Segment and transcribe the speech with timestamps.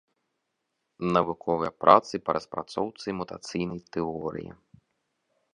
[1.17, 4.51] Навуковыя працы па распрацоўцы мутацыйнай тэорыі.